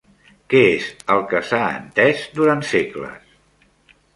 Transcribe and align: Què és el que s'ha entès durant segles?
Què 0.53 0.61
és 0.69 0.87
el 1.15 1.21
que 1.33 1.41
s'ha 1.49 1.61
entès 1.81 2.25
durant 2.41 2.65
segles? 2.71 3.39